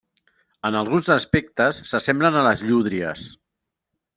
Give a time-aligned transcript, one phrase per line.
[0.69, 3.29] En alguns aspectes s'assemblen a les llúdries.